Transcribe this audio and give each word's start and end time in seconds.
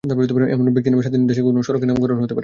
এমন 0.53 0.65
ব্যক্তির 0.75 0.91
নামে 0.93 1.03
স্বাধীন 1.05 1.21
দেশে 1.29 1.41
কোনো 1.47 1.59
সড়কের 1.67 1.87
নামকরণ 1.89 2.17
হতে 2.21 2.27
পারে 2.29 2.35
না। 2.35 2.39